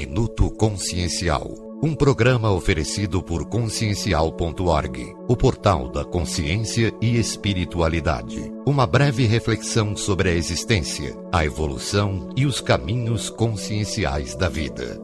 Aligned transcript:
Minuto 0.00 0.50
Consciencial. 0.52 1.52
Um 1.82 1.94
programa 1.94 2.50
oferecido 2.50 3.22
por 3.22 3.44
consciencial.org, 3.44 5.14
o 5.28 5.36
portal 5.36 5.90
da 5.90 6.06
consciência 6.06 6.90
e 7.02 7.18
espiritualidade. 7.18 8.50
Uma 8.64 8.86
breve 8.86 9.26
reflexão 9.26 9.94
sobre 9.94 10.30
a 10.30 10.32
existência, 10.32 11.14
a 11.30 11.44
evolução 11.44 12.30
e 12.34 12.46
os 12.46 12.62
caminhos 12.62 13.28
conscienciais 13.28 14.34
da 14.34 14.48
vida. 14.48 14.98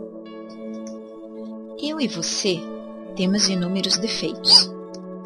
Eu 1.78 2.00
e 2.00 2.08
você 2.08 2.58
temos 3.16 3.50
inúmeros 3.50 3.98
defeitos. 3.98 4.72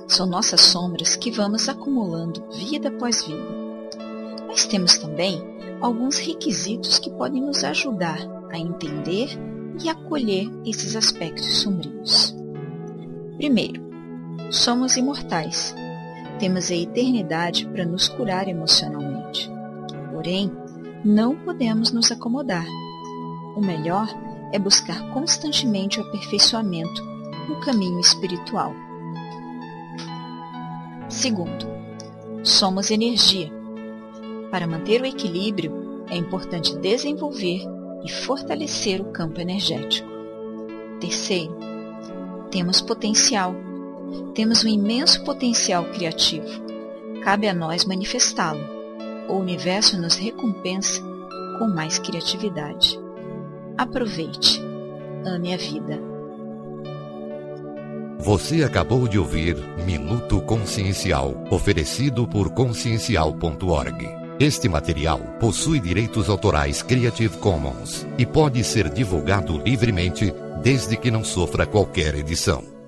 São 0.09 0.27
nossas 0.27 0.62
sombras 0.62 1.14
que 1.14 1.30
vamos 1.30 1.68
acumulando 1.68 2.43
vida 2.52 2.89
após 2.89 3.23
vida. 3.23 3.46
Mas 4.48 4.66
temos 4.66 4.98
também 4.98 5.41
alguns 5.80 6.18
requisitos 6.18 6.98
que 6.98 7.11
podem 7.11 7.41
nos 7.41 7.62
ajudar 7.62 8.18
a 8.50 8.59
entender 8.59 9.39
e 9.83 9.89
acolher 9.89 10.51
esses 10.65 10.95
aspectos 10.97 11.62
sombrios. 11.62 12.34
Primeiro, 13.37 13.83
somos 14.51 14.97
imortais. 14.97 15.75
Temos 16.39 16.70
a 16.70 16.75
eternidade 16.75 17.66
para 17.69 17.84
nos 17.84 18.09
curar 18.09 18.48
emocionalmente. 18.48 19.51
Porém, 20.12 20.51
não 21.05 21.37
podemos 21.37 21.93
nos 21.93 22.11
acomodar. 22.11 22.66
O 23.56 23.61
melhor 23.61 24.09
é 24.53 24.59
buscar 24.59 25.11
constantemente 25.12 25.98
o 25.98 26.03
aperfeiçoamento 26.03 27.03
no 27.48 27.59
caminho 27.61 28.01
espiritual. 28.01 28.75
Segundo, 31.09 31.67
somos 32.42 32.91
energia. 32.91 33.51
Para 34.51 34.67
manter 34.67 35.01
o 35.01 35.06
equilíbrio, 35.06 36.05
é 36.09 36.17
importante 36.17 36.77
desenvolver 36.78 37.62
e 38.05 38.11
fortalecer 38.11 39.01
o 39.01 39.07
campo 39.07 39.41
energético. 39.41 40.09
Terceiro, 41.01 41.57
temos 42.51 42.81
potencial. 42.81 43.55
Temos 44.34 44.65
um 44.65 44.69
imenso 44.69 45.25
potencial 45.25 45.84
criativo. 45.92 46.48
Cabe 47.23 47.48
a 47.48 47.55
nós 47.55 47.84
manifestá-lo. 47.84 48.61
O 49.29 49.34
universo 49.34 50.01
nos 50.01 50.17
recompensa 50.17 51.01
com 51.59 51.69
mais 51.69 51.98
criatividade. 51.98 52.98
Aproveite. 53.79 54.61
Ame 55.25 55.55
a 55.55 55.57
vida. 55.57 56.01
Você 58.19 58.62
acabou 58.64 59.09
de 59.09 59.19
ouvir 59.19 59.57
Minuto 59.87 60.42
Consciencial, 60.42 61.35
oferecido 61.51 62.27
por 62.27 62.51
consciencial.org. 62.53 64.20
Este 64.41 64.70
material 64.70 65.20
possui 65.38 65.78
direitos 65.78 66.30
autorais 66.30 66.83
Creative 66.83 67.36
Commons 67.36 68.06
e 68.16 68.24
pode 68.24 68.64
ser 68.64 68.88
divulgado 68.88 69.58
livremente 69.58 70.33
desde 70.62 70.96
que 70.96 71.10
não 71.10 71.22
sofra 71.22 71.66
qualquer 71.66 72.14
edição. 72.14 72.80